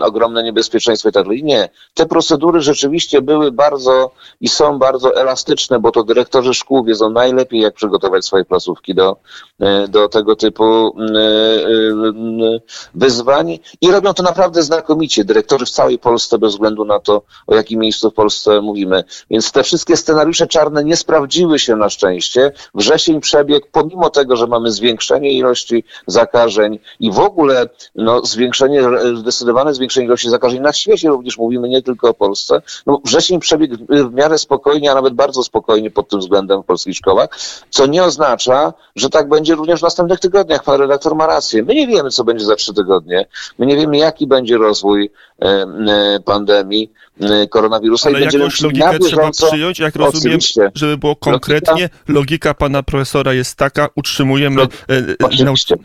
ogromne 0.02 0.42
niebezpieczeństwo 0.42 1.08
i 1.08 1.12
tak 1.12 1.24
dalej. 1.24 1.44
Nie. 1.44 1.68
Te 1.94 2.06
procedury 2.06 2.60
rzeczywiście 2.60 3.22
były 3.22 3.52
bardzo 3.52 4.10
i 4.40 4.48
są 4.48 4.78
bardzo 4.78 5.16
elastyczne, 5.16 5.80
bo 5.80 5.92
to 5.92 6.04
dyrektorzy 6.04 6.54
szkół 6.54 6.84
wiedzą 6.84 7.10
najlepiej, 7.10 7.60
jak 7.60 7.74
przygotować 7.74 8.24
swoje 8.24 8.44
placówki 8.44 8.94
do, 8.94 9.16
e, 9.60 9.88
do 9.88 10.08
tego 10.08 10.36
typu 10.36 10.64
e, 10.64 10.92
i 13.80 13.90
robią 13.90 14.14
to 14.14 14.22
naprawdę 14.22 14.62
znakomicie. 14.62 15.24
Dyrektorzy 15.24 15.66
w 15.66 15.70
całej 15.70 15.98
Polsce, 15.98 16.38
bez 16.38 16.52
względu 16.52 16.84
na 16.84 17.00
to, 17.00 17.22
o 17.46 17.54
jakim 17.54 17.80
miejscu 17.80 18.10
w 18.10 18.14
Polsce 18.14 18.60
mówimy. 18.60 19.04
Więc 19.30 19.52
te 19.52 19.62
wszystkie 19.62 19.96
scenariusze 19.96 20.46
czarne 20.46 20.84
nie 20.84 20.96
sprawdziły 20.96 21.58
się 21.58 21.76
na 21.76 21.90
szczęście. 21.90 22.52
Wrzesień 22.74 23.20
przebiegł, 23.20 23.66
pomimo 23.72 24.10
tego, 24.10 24.36
że 24.36 24.46
mamy 24.46 24.70
zwiększenie 24.70 25.32
ilości 25.32 25.84
zakażeń 26.06 26.78
i 27.00 27.12
w 27.12 27.18
ogóle 27.18 27.68
no, 27.94 28.24
zwiększenie, 28.24 28.82
zdecydowane 29.14 29.74
zwiększenie 29.74 30.06
ilości 30.06 30.30
zakażeń 30.30 30.60
na 30.60 30.72
świecie, 30.72 31.08
również 31.08 31.38
mówimy 31.38 31.68
nie 31.68 31.82
tylko 31.82 32.08
o 32.08 32.14
Polsce. 32.14 32.62
No, 32.86 33.00
wrzesień 33.04 33.40
przebiegł 33.40 33.76
w 33.88 34.14
miarę 34.14 34.38
spokojnie, 34.38 34.92
a 34.92 34.94
nawet 34.94 35.14
bardzo 35.14 35.42
spokojnie 35.42 35.90
pod 35.90 36.08
tym 36.08 36.20
względem 36.20 36.62
w 36.62 36.66
polskich 36.66 36.96
szkołach, 36.96 37.28
co 37.70 37.86
nie 37.86 38.04
oznacza, 38.04 38.72
że 38.96 39.10
tak 39.10 39.28
będzie 39.28 39.54
również 39.54 39.80
w 39.80 39.82
następnych 39.82 40.20
tygodniach. 40.20 40.62
Pan 40.64 40.80
redaktor 40.80 41.16
ma 41.16 41.26
rację. 41.26 41.62
My 41.62 41.74
nie 41.74 41.86
wiemy, 41.86 42.10
co 42.10 42.24
będzie 42.24 42.44
za 42.44 42.56
trzy 42.56 42.74
tygodnie. 42.74 43.26
My 43.58 43.66
nie 43.66 43.76
wiemy, 43.76 43.96
jaki 43.96 44.26
będzie 44.26 44.58
rozwój 44.58 45.10
e, 45.42 45.46
e, 45.46 46.20
pandemii 46.24 46.92
e, 47.20 47.46
koronawirusa. 47.46 48.08
Ale 48.08 48.18
i 48.18 48.22
będziemy 48.22 48.44
jakąś 48.44 48.60
logikę 48.60 48.98
trzeba 48.98 49.30
przyjąć, 49.30 49.78
jak 49.78 49.96
rozumiem, 49.96 50.36
Oczywiście. 50.36 50.70
żeby 50.74 50.98
było 50.98 51.16
konkretnie. 51.16 51.82
Logika? 51.82 52.12
logika 52.12 52.54
pana 52.54 52.82
profesora 52.82 53.32
jest 53.32 53.58
taka, 53.58 53.88
utrzymujemy... 53.94 54.66
Oczywiście 55.22 55.76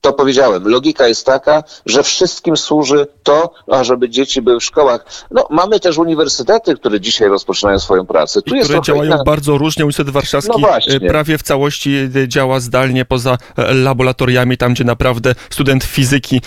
to 0.00 0.12
powiedziałem. 0.12 0.68
Logika 0.68 1.08
jest 1.08 1.26
taka, 1.26 1.64
że 1.86 2.02
wszystkim 2.02 2.56
służy 2.56 3.06
to, 3.22 3.52
ażeby 3.70 4.08
dzieci 4.08 4.42
były 4.42 4.60
w 4.60 4.64
szkołach. 4.64 5.04
No, 5.30 5.46
mamy 5.50 5.80
też 5.80 5.98
uniwersytety, 5.98 6.74
które 6.74 7.00
dzisiaj 7.00 7.28
rozpoczynają 7.28 7.78
swoją 7.78 8.06
pracę. 8.06 8.42
Tu 8.42 8.56
I 8.56 8.60
które 8.60 8.80
działają 8.80 9.04
inna... 9.04 9.24
bardzo 9.24 9.58
różnie. 9.58 9.84
Uniwersytet 9.84 10.14
Warszawski 10.14 10.62
no 10.62 11.08
prawie 11.08 11.38
w 11.38 11.42
całości 11.42 11.96
e, 12.16 12.28
działa 12.28 12.60
zdalnie 12.60 13.04
poza 13.04 13.38
e, 13.56 13.74
laboratoriami, 13.74 14.56
tam 14.56 14.74
gdzie 14.74 14.84
naprawdę 14.84 15.34
student 15.50 15.84
fizyki 15.84 16.40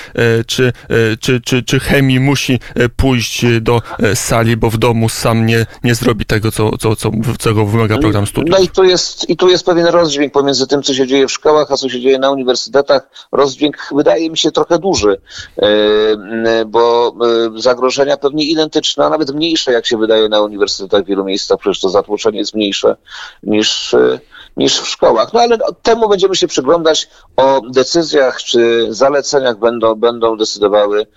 czy, 0.48 0.74
czy, 1.20 1.42
czy, 1.42 1.64
czy 1.64 1.80
chemii 1.80 2.20
musi 2.20 2.60
pójść 2.96 3.46
do 3.62 3.82
sali, 4.16 4.58
bo 4.58 4.70
w 4.70 4.78
domu 4.78 5.10
sam 5.10 5.46
nie, 5.46 5.66
nie 5.84 5.96
zrobi 5.96 6.26
tego, 6.26 6.52
co, 6.52 6.78
co, 6.78 6.96
co, 6.96 7.12
czego 7.40 7.66
wymaga 7.66 7.98
program 7.98 8.28
studiów. 8.28 8.60
No 8.60 8.66
i 8.66 8.70
tu, 8.70 8.84
jest, 8.84 9.30
i 9.30 9.38
tu 9.38 9.50
jest 9.50 9.66
pewien 9.66 9.86
rozdźwięk 9.86 10.34
pomiędzy 10.34 10.68
tym, 10.68 10.84
co 10.84 10.94
się 10.94 11.08
dzieje 11.08 11.28
w 11.28 11.32
szkołach, 11.32 11.72
a 11.72 11.78
co 11.78 11.90
się 11.90 12.02
dzieje 12.02 12.20
na 12.20 12.32
uniwersytetach 12.32 13.10
rozdźwięk 13.44 13.78
wydaje 13.92 14.30
mi 14.30 14.38
się 14.38 14.52
trochę 14.52 14.80
duży, 14.80 15.18
e, 15.58 16.66
bo 16.66 17.16
e, 17.56 17.62
zagrożenia 17.62 18.18
pewnie 18.18 18.44
identyczne, 18.44 19.06
a 19.06 19.10
nawet 19.10 19.36
mniejsze, 19.36 19.72
jak 19.72 19.86
się 19.86 19.98
wydaje 19.98 20.30
na 20.30 20.42
uniwersytetach 20.42 21.04
w 21.04 21.08
wielu 21.08 21.26
miejscach, 21.26 21.60
przecież 21.60 21.80
to 21.80 21.90
zatłoczenie 21.90 22.40
jest 22.40 22.56
mniejsze 22.56 22.96
niż, 23.44 23.94
e, 23.94 24.20
niż 24.58 24.80
w 24.80 24.88
szkołach. 24.88 25.34
No 25.34 25.40
ale 25.40 25.58
temu 25.82 26.10
będziemy 26.10 26.36
się 26.36 26.48
przyglądać. 26.48 27.10
O 27.36 27.62
decyzjach 27.70 28.38
czy 28.38 28.88
zaleceniach 28.90 29.58
będą, 29.58 29.96
będą 29.96 30.38
decydowały 30.38 31.08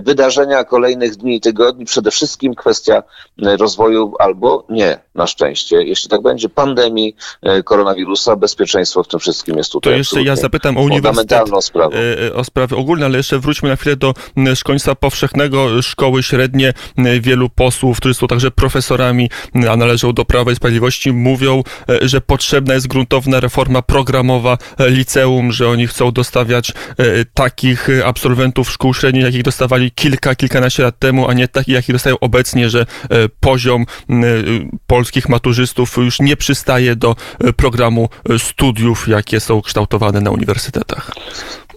wydarzenia 0.00 0.64
kolejnych 0.64 1.16
dni 1.16 1.36
i 1.36 1.40
tygodni. 1.40 1.84
Przede 1.84 2.10
wszystkim 2.10 2.54
kwestia 2.54 3.02
rozwoju 3.58 4.14
albo 4.18 4.66
nie, 4.68 4.98
na 5.14 5.26
szczęście. 5.26 5.82
Jeśli 5.82 6.10
tak 6.10 6.22
będzie, 6.22 6.48
pandemii 6.48 7.16
koronawirusa, 7.64 8.36
bezpieczeństwo 8.36 9.02
w 9.02 9.08
tym 9.08 9.20
wszystkim 9.20 9.56
jest 9.56 9.72
tutaj. 9.72 9.92
To 9.92 9.96
jeszcze 9.96 10.22
ja 10.22 10.36
zapytam 10.36 10.78
o 10.78 10.80
uniwersytet. 10.80 11.48
sprawę. 11.60 11.96
E, 11.96 12.26
e, 12.26 12.34
o 12.34 12.44
sprawy 12.44 12.76
ogólne, 12.76 13.06
ale 13.06 13.16
jeszcze 13.16 13.38
wróćmy 13.38 13.68
na 13.68 13.76
chwilę 13.76 13.96
do 13.96 14.14
szkolnictwa 14.54 14.94
powszechnego, 14.94 15.82
szkoły 15.82 16.22
średnie. 16.22 16.72
Wielu 17.20 17.48
posłów, 17.48 17.98
którzy 17.98 18.14
są 18.14 18.26
także 18.26 18.50
profesorami, 18.50 19.30
a 19.70 19.76
należą 19.76 20.12
do 20.12 20.24
Prawa 20.24 20.52
i 20.52 20.56
Sprawiedliwości, 20.56 21.12
mówią, 21.12 21.62
e, 21.88 22.08
że 22.08 22.20
potrzebna 22.20 22.74
jest 22.74 22.86
gruntowna 22.86 23.40
reforma 23.40 23.82
programowa 23.82 24.58
liceum, 24.78 25.52
że 25.52 25.68
oni 25.68 25.86
chcą 25.86 26.12
dostawiać 26.12 26.72
takich 27.34 27.88
absolwentów 28.04 28.70
szkół 28.70 28.94
średnich, 28.94 29.24
jakich 29.24 29.42
dostawali 29.54 29.90
kilka, 29.90 30.34
kilkanaście 30.34 30.82
lat 30.82 30.98
temu, 30.98 31.28
a 31.28 31.32
nie 31.32 31.48
takich, 31.48 31.74
jakich 31.74 31.94
dostają 31.94 32.18
obecnie, 32.20 32.70
że 32.70 32.86
poziom 33.40 33.86
polskich 34.86 35.28
maturzystów 35.28 35.96
już 35.96 36.20
nie 36.20 36.36
przystaje 36.36 36.96
do 36.96 37.16
programu 37.56 38.08
studiów, 38.38 39.08
jakie 39.08 39.40
są 39.40 39.62
kształtowane 39.62 40.20
na 40.20 40.30
uniwersytetach. 40.30 41.10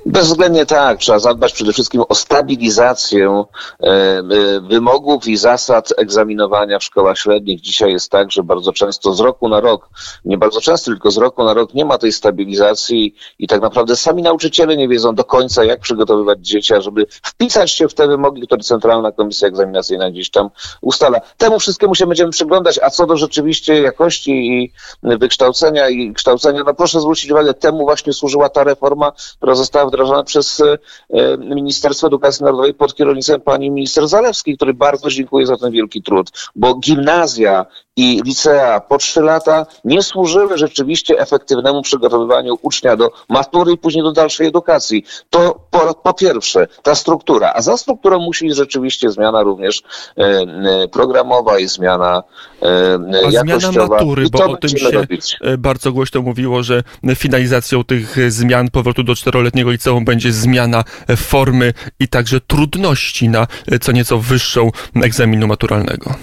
Bezwzględnie 0.08 0.66
tak. 0.66 1.00
Trzeba 1.00 1.20
zadbać 1.20 1.54
przede 1.54 1.74
wszystkim 1.74 2.04
o 2.10 2.16
stabilizację 2.16 3.44
e, 3.80 3.88
e, 3.88 4.24
wymogów 4.62 5.28
i 5.28 5.38
zasad 5.38 5.94
egzaminowania 5.98 6.80
w 6.80 6.84
szkołach 6.84 7.18
średnich. 7.18 7.62
Dzisiaj 7.62 7.92
jest 7.92 8.12
tak, 8.12 8.32
że 8.32 8.44
bardzo 8.44 8.74
często 8.74 9.14
z 9.14 9.20
roku 9.20 9.50
na 9.50 9.60
rok, 9.60 9.90
nie 10.26 10.38
bardzo 10.38 10.62
często, 10.62 10.92
tylko 10.92 11.12
z 11.12 11.18
roku 11.18 11.44
na 11.44 11.54
rok 11.54 11.74
nie 11.74 11.86
ma 11.86 11.98
tej 11.98 12.12
stabilizacji 12.12 13.16
i 13.40 13.48
tak 13.48 13.62
naprawdę 13.62 13.96
sami 13.96 14.22
nauczyciele 14.22 14.78
nie 14.78 14.88
wiedzą 14.88 15.16
do 15.16 15.24
końca, 15.24 15.64
jak 15.64 15.80
przygotowywać 15.80 16.40
dzieci, 16.40 16.74
żeby 16.80 17.06
wpisać 17.10 17.72
się 17.72 17.88
w 17.88 17.94
te 17.94 18.08
wymogi, 18.08 18.42
które 18.42 18.64
Centralna 18.64 19.12
Komisja 19.12 19.48
Egzaminacyjna 19.48 20.12
gdzieś 20.12 20.30
tam 20.30 20.50
ustala. 20.82 21.22
Temu 21.38 21.60
wszystkiemu 21.60 21.96
się 21.96 22.08
będziemy 22.08 22.32
przyglądać, 22.32 22.80
a 22.84 22.90
co 22.90 23.06
do 23.06 23.18
rzeczywiście 23.18 23.82
jakości 23.82 24.32
i 24.32 24.74
wykształcenia 25.04 25.90
i 25.90 26.14
kształcenia, 26.14 26.64
no 26.66 26.74
proszę 26.74 27.02
zwrócić 27.02 27.32
uwagę, 27.32 27.54
temu 27.54 27.86
właśnie 27.86 28.14
służyła 28.14 28.50
ta 28.50 28.64
reforma, 28.64 29.12
która 29.38 29.56
została 29.56 29.97
wdrażana 29.98 30.24
przez 30.24 30.62
e, 30.62 30.78
e, 31.10 31.38
Ministerstwo 31.38 32.08
Edukacji 32.08 32.44
Narodowej 32.44 32.74
pod 32.74 32.96
kierownictwem 32.96 33.42
pani 33.42 33.72
minister 33.72 34.08
Zalewskiej, 34.08 34.56
który 34.56 34.74
bardzo 34.74 35.10
dziękuję 35.10 35.48
za 35.48 35.58
ten 35.58 35.72
wielki 35.72 36.04
trud, 36.04 36.32
bo 36.56 36.76
gimnazja 36.76 37.66
i 37.98 38.22
licea 38.26 38.80
po 38.80 38.98
trzy 38.98 39.22
lata 39.22 39.66
nie 39.86 40.04
służyły 40.04 40.58
rzeczywiście 40.58 41.20
efektywnemu 41.20 41.82
przygotowywaniu 41.82 42.58
ucznia 42.62 42.96
do 42.96 43.12
matury 43.30 43.74
i 43.74 43.78
później 43.78 44.04
do 44.04 44.12
dalszej 44.12 44.48
edukacji. 44.48 45.06
To 45.30 45.60
po, 45.72 45.94
po 45.94 46.14
pierwsze 46.14 46.68
ta 46.84 46.96
struktura, 46.96 47.52
a 47.56 47.62
za 47.62 47.78
strukturą 47.78 48.20
musi 48.20 48.48
być 48.48 48.56
rzeczywiście 48.56 49.12
zmiana 49.12 49.42
również 49.42 49.82
e, 50.18 50.22
e, 50.24 50.88
programowa 50.88 51.60
i 51.60 51.68
zmiana 51.68 52.24
e, 52.62 53.00
jakościowa. 53.32 53.60
zmiana 53.60 53.88
matury, 53.88 54.26
bo 54.32 54.46
o 54.46 54.58
tym 54.58 54.70
się 54.70 54.92
robić. 54.92 55.38
E, 55.42 55.58
bardzo 55.58 55.92
głośno 55.92 56.22
mówiło, 56.22 56.64
że 56.64 56.84
finalizacją 57.16 57.84
tych 57.84 58.32
zmian 58.32 58.70
powrotu 58.70 59.04
do 59.04 59.16
czteroletniego 59.16 59.72
liceum 59.72 60.06
będzie 60.06 60.32
zmiana 60.32 60.84
formy 61.18 61.74
i 62.00 62.08
także 62.08 62.42
trudności 62.42 63.30
na 63.30 63.48
co 63.82 63.92
nieco 63.92 64.18
wyższą 64.18 64.72
egzaminu 64.96 65.48
maturalnego. 65.48 66.16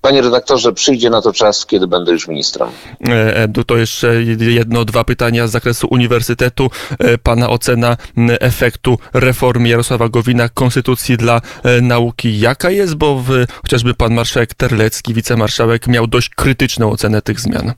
Panie 0.00 0.22
redaktorze, 0.22 0.72
przyjdzie 0.72 1.10
na 1.10 1.22
to 1.22 1.32
czas, 1.32 1.66
kiedy 1.66 1.86
będę 1.86 2.12
już 2.12 2.28
ministrem. 2.28 2.68
E, 3.08 3.36
e, 3.36 3.64
to 3.66 3.76
jeszcze 3.76 4.22
jedno, 4.40 4.84
dwa 4.84 5.04
pytania 5.04 5.46
z 5.46 5.50
zakresu 5.50 5.88
uniwersytetu. 5.90 6.70
E, 6.98 7.18
pana 7.18 7.50
ocena 7.50 7.96
efektu 8.40 8.98
reformy 9.12 9.68
Jarosława 9.68 10.08
Gowina 10.08 10.48
Konstytucji 10.48 11.16
dla 11.16 11.40
nauki 11.82 12.40
jaka 12.40 12.70
jest? 12.70 12.94
Bo 12.94 13.18
w, 13.18 13.30
chociażby 13.62 13.94
pan 13.94 14.14
marszałek 14.14 14.54
Terlecki, 14.54 15.14
wicemarszałek, 15.14 15.86
miał 15.86 16.06
dość 16.06 16.28
krytyczną 16.28 16.90
ocenę 16.90 17.22
tych 17.22 17.40
zmian 17.40 17.72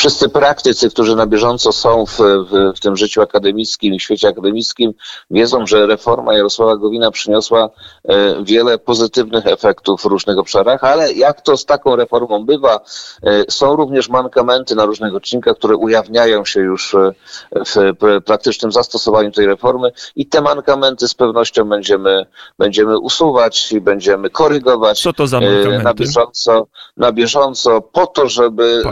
wszyscy 0.00 0.28
praktycy, 0.28 0.90
którzy 0.90 1.16
na 1.16 1.26
bieżąco 1.26 1.72
są 1.72 2.06
w, 2.06 2.18
w, 2.18 2.72
w 2.76 2.80
tym 2.80 2.96
życiu 2.96 3.22
akademickim 3.22 3.94
i 3.94 4.00
świecie 4.00 4.28
akademickim, 4.28 4.92
wiedzą, 5.30 5.66
że 5.66 5.86
reforma 5.86 6.34
Jarosława 6.34 6.76
Gowina 6.76 7.10
przyniosła 7.10 7.70
e, 8.04 8.44
wiele 8.44 8.78
pozytywnych 8.78 9.46
efektów 9.46 10.02
w 10.02 10.04
różnych 10.04 10.38
obszarach, 10.38 10.84
ale 10.84 11.12
jak 11.12 11.40
to 11.40 11.56
z 11.56 11.64
taką 11.64 11.96
reformą 11.96 12.44
bywa, 12.44 12.80
e, 13.22 13.44
są 13.50 13.76
również 13.76 14.08
mankamenty 14.08 14.74
na 14.74 14.84
różnych 14.84 15.14
odcinkach, 15.14 15.56
które 15.56 15.76
ujawniają 15.76 16.44
się 16.44 16.60
już 16.60 16.94
e, 16.94 17.12
w 17.52 17.96
praktycznym 18.24 18.72
zastosowaniu 18.72 19.30
tej 19.30 19.46
reformy 19.46 19.92
i 20.16 20.26
te 20.26 20.40
mankamenty 20.40 21.08
z 21.08 21.14
pewnością 21.14 21.64
będziemy, 21.64 22.26
będziemy 22.58 22.98
usuwać 22.98 23.72
i 23.72 23.80
będziemy 23.80 24.30
korygować 24.30 25.02
Co 25.02 25.12
to 25.12 25.26
za 25.26 25.40
mankamenty? 25.40 25.84
na 25.84 25.94
bieżąco, 25.94 26.66
na 26.96 27.12
bieżąco 27.12 27.80
po 27.80 28.06
to, 28.06 28.28
żeby 28.28 28.82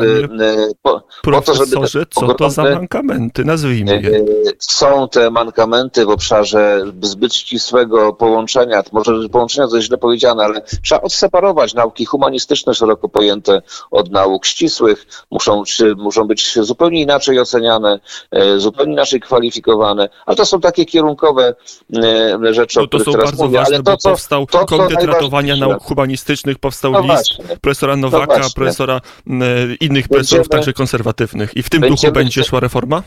po, 0.82 0.97
po, 1.22 1.30
po 1.30 1.40
to, 1.40 1.54
żeby... 1.54 1.70
Profesorze, 1.70 2.06
co 2.10 2.34
to 2.34 2.50
za 2.50 2.62
mankamenty? 2.62 3.44
Nazwijmy 3.44 4.02
je. 4.02 4.10
E, 4.18 4.22
Są 4.58 5.08
te 5.08 5.30
mankamenty 5.30 6.04
w 6.04 6.08
obszarze 6.10 6.84
zbyt 7.02 7.34
ścisłego 7.34 8.12
połączenia, 8.12 8.82
może 8.92 9.28
połączenia 9.28 9.68
to 9.68 9.76
jest 9.76 9.86
źle 9.88 9.98
powiedziane, 9.98 10.44
ale 10.44 10.62
trzeba 10.82 11.00
odseparować 11.00 11.74
nauki 11.74 12.04
humanistyczne, 12.04 12.74
szeroko 12.74 13.08
pojęte 13.08 13.62
od 13.90 14.10
nauk 14.10 14.46
ścisłych. 14.46 15.06
Muszą, 15.30 15.62
muszą 15.96 16.24
być 16.24 16.58
zupełnie 16.60 17.00
inaczej 17.02 17.40
oceniane, 17.40 18.00
e, 18.30 18.58
zupełnie 18.58 18.92
inaczej 18.92 19.20
kwalifikowane, 19.20 20.08
ale 20.26 20.36
to 20.36 20.44
są 20.46 20.60
takie 20.60 20.84
kierunkowe 20.84 21.54
e, 21.96 22.54
rzeczy, 22.54 22.78
No 22.78 22.84
o 22.84 22.86
to 22.88 23.00
są 23.00 23.12
bardzo 23.12 23.44
mówię. 23.44 23.58
ważne, 23.58 23.74
Ale 23.76 23.84
to, 23.84 23.90
bo 23.90 23.96
co, 23.96 24.10
powstał 24.10 24.46
to, 24.46 24.66
Komitet 24.66 25.02
Ratowania 25.04 25.56
Nauk 25.56 25.82
Humanistycznych, 25.82 26.58
powstał 26.58 26.92
No 26.92 27.00
list 27.00 27.12
właśnie. 27.12 27.44
profesora 27.60 27.96
Nowaka, 27.96 28.26
właśnie. 28.26 28.54
profesora 28.54 29.00
innych 29.80 30.08
profesorów, 30.08 30.48
Będziemy- 30.48 30.48
także 30.48 30.72
konserwatywnych. 30.88 31.56
I 31.56 31.62
w 31.62 31.70
tym 31.70 31.80
będziemy- 31.80 31.96
duchu 31.96 32.12
będzie 32.12 32.44
szła 32.44 32.60
reforma? 32.60 33.02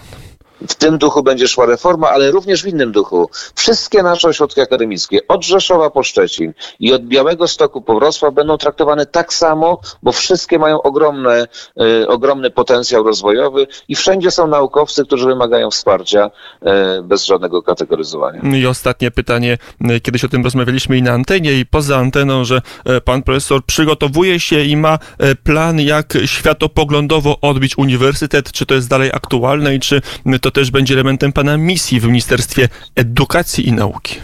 W 0.69 0.75
tym 0.75 0.97
duchu 0.97 1.23
będzie 1.23 1.47
szła 1.47 1.65
reforma, 1.65 2.09
ale 2.09 2.31
również 2.31 2.63
w 2.63 2.67
innym 2.67 2.91
duchu. 2.91 3.29
Wszystkie 3.55 4.03
nasze 4.03 4.27
ośrodki 4.27 4.61
akademickie, 4.61 5.27
od 5.27 5.45
Rzeszowa 5.45 5.89
po 5.89 6.03
Szczecin 6.03 6.53
i 6.79 6.93
od 6.93 7.05
Białego 7.05 7.47
Stoku 7.47 7.81
po 7.81 7.95
Wrocław 7.95 8.33
będą 8.33 8.57
traktowane 8.57 9.05
tak 9.05 9.33
samo, 9.33 9.81
bo 10.03 10.11
wszystkie 10.11 10.59
mają 10.59 10.81
ogromne, 10.81 11.47
e, 11.77 12.07
ogromny 12.07 12.51
potencjał 12.51 13.03
rozwojowy 13.03 13.67
i 13.87 13.95
wszędzie 13.95 14.31
są 14.31 14.47
naukowcy, 14.47 15.05
którzy 15.05 15.25
wymagają 15.25 15.71
wsparcia 15.71 16.31
e, 16.61 17.01
bez 17.01 17.25
żadnego 17.25 17.61
kategoryzowania. 17.61 18.41
I 18.57 18.65
ostatnie 18.65 19.11
pytanie. 19.11 19.57
Kiedyś 20.03 20.23
o 20.23 20.29
tym 20.29 20.43
rozmawialiśmy 20.43 20.97
i 20.97 21.01
na 21.01 21.11
antenie, 21.11 21.53
i 21.53 21.65
poza 21.65 21.97
anteną, 21.97 22.43
że 22.43 22.61
e, 22.85 23.01
pan 23.01 23.23
profesor 23.23 23.65
przygotowuje 23.65 24.39
się 24.39 24.63
i 24.63 24.77
ma 24.77 24.99
plan, 25.43 25.79
jak 25.79 26.13
światopoglądowo 26.25 27.37
odbić 27.41 27.77
uniwersytet. 27.77 28.51
Czy 28.51 28.65
to 28.65 28.75
jest 28.75 28.89
dalej 28.89 29.09
aktualne 29.13 29.75
i 29.75 29.79
czy 29.79 30.01
to 30.41 30.50
też 30.51 30.71
będzie 30.71 30.93
elementem 30.93 31.33
pana 31.33 31.57
misji 31.57 31.99
w 31.99 32.05
Ministerstwie 32.05 32.69
Edukacji 32.95 33.67
i 33.67 33.73
Nauki? 33.73 34.15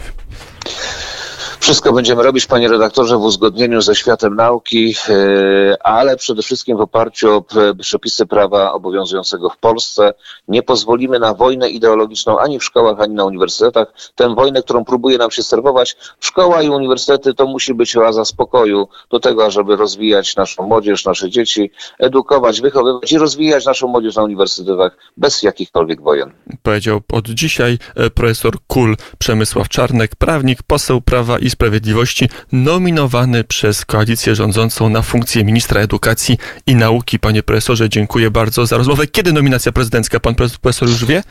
Wszystko 1.60 1.92
będziemy 1.92 2.22
robić, 2.22 2.46
panie 2.46 2.68
redaktorze, 2.68 3.16
w 3.16 3.22
uzgodnieniu 3.22 3.80
ze 3.80 3.94
światem 3.94 4.36
nauki, 4.36 4.94
e, 5.08 5.86
ale 5.86 6.16
przede 6.16 6.42
wszystkim 6.42 6.76
w 6.76 6.80
oparciu 6.80 7.34
o 7.34 7.42
p- 7.42 7.74
przepisy 7.80 8.26
prawa 8.26 8.72
obowiązującego 8.72 9.50
w 9.50 9.56
Polsce. 9.58 10.14
Nie 10.48 10.62
pozwolimy 10.62 11.18
na 11.18 11.34
wojnę 11.34 11.70
ideologiczną 11.70 12.38
ani 12.38 12.58
w 12.58 12.64
szkołach, 12.64 13.00
ani 13.00 13.14
na 13.14 13.24
uniwersytetach. 13.24 13.92
Tę 14.14 14.34
wojnę, 14.34 14.62
którą 14.62 14.84
próbuje 14.84 15.18
nam 15.18 15.30
się 15.30 15.42
serwować, 15.42 15.96
szkoła 16.20 16.62
i 16.62 16.68
uniwersytety 16.68 17.34
to 17.34 17.46
musi 17.46 17.74
być 17.74 17.96
oaza 17.96 18.24
spokoju 18.24 18.88
do 19.10 19.20
tego, 19.20 19.46
ażeby 19.46 19.76
rozwijać 19.76 20.36
naszą 20.36 20.62
młodzież, 20.66 21.04
nasze 21.04 21.30
dzieci, 21.30 21.70
edukować, 21.98 22.60
wychowywać 22.60 23.12
i 23.12 23.18
rozwijać 23.18 23.66
naszą 23.66 23.88
młodzież 23.88 24.16
na 24.16 24.22
uniwersytetach 24.22 24.96
bez 25.16 25.42
jakichkolwiek 25.42 26.00
wojen. 26.02 26.32
Powiedział 26.62 27.00
od 27.12 27.28
dzisiaj 27.28 27.78
e, 27.96 28.10
profesor 28.10 28.54
Kul 28.66 28.96
Przemysław 29.18 29.68
Czarnek, 29.68 30.16
prawnik, 30.16 30.62
poseł 30.62 31.00
Prawa 31.00 31.38
i 31.38 31.47
Sprawiedliwości, 31.50 32.28
nominowany 32.52 33.44
przez 33.44 33.84
koalicję 33.84 34.34
rządzącą 34.34 34.88
na 34.88 35.02
funkcję 35.02 35.44
ministra 35.44 35.80
edukacji 35.80 36.38
i 36.66 36.74
nauki. 36.74 37.18
Panie 37.18 37.42
profesorze, 37.42 37.88
dziękuję 37.88 38.30
bardzo 38.30 38.66
za 38.66 38.76
rozmowę. 38.76 39.06
Kiedy 39.06 39.32
nominacja 39.32 39.72
prezydencka? 39.72 40.20
Pan 40.20 40.34
profesor 40.34 40.88
już 40.88 41.04
wie? 41.04 41.22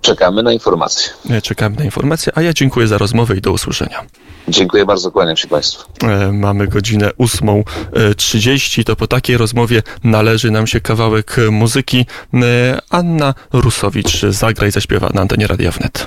Czekamy 0.00 0.42
na 0.42 0.52
informacje. 0.52 1.10
Czekamy 1.42 1.76
na 1.76 1.84
informacje, 1.84 2.32
a 2.34 2.42
ja 2.42 2.52
dziękuję 2.52 2.86
za 2.86 2.98
rozmowę 2.98 3.36
i 3.36 3.40
do 3.40 3.52
usłyszenia. 3.52 4.02
Dziękuję 4.48 4.86
bardzo, 4.86 5.10
kłaniam 5.10 5.36
się 5.36 5.48
Państwu. 5.48 5.84
E, 6.02 6.32
Mamy 6.32 6.66
godzinę 6.68 7.10
8.30. 7.20 8.84
To 8.84 8.96
po 8.96 9.06
takiej 9.06 9.36
rozmowie 9.36 9.82
należy 10.04 10.50
nam 10.50 10.66
się 10.66 10.80
kawałek 10.80 11.36
muzyki. 11.50 12.06
E, 12.34 12.78
Anna 12.90 13.34
Rusowicz 13.52 14.20
zagra 14.28 14.66
i 14.66 14.70
zaśpiewa 14.70 15.10
na 15.14 15.20
antenie 15.20 15.46
Radia 15.46 15.70
Wnet. 15.70 16.06